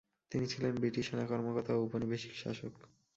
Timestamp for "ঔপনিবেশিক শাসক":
1.83-2.73